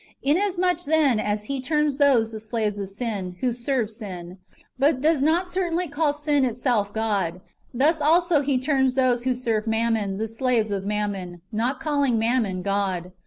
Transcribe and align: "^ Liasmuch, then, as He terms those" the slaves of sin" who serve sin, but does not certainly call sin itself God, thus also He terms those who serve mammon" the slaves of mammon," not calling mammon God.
"^ 0.25 0.25
Liasmuch, 0.25 0.83
then, 0.85 1.19
as 1.19 1.43
He 1.43 1.61
terms 1.61 1.97
those" 1.97 2.31
the 2.31 2.39
slaves 2.39 2.79
of 2.79 2.89
sin" 2.89 3.35
who 3.39 3.53
serve 3.53 3.91
sin, 3.91 4.39
but 4.79 4.99
does 4.99 5.21
not 5.21 5.47
certainly 5.47 5.87
call 5.87 6.11
sin 6.11 6.43
itself 6.43 6.91
God, 6.91 7.39
thus 7.71 8.01
also 8.01 8.41
He 8.41 8.57
terms 8.57 8.95
those 8.95 9.25
who 9.25 9.35
serve 9.35 9.67
mammon" 9.67 10.17
the 10.17 10.27
slaves 10.27 10.71
of 10.71 10.87
mammon," 10.87 11.43
not 11.51 11.79
calling 11.79 12.17
mammon 12.17 12.63
God. 12.63 13.11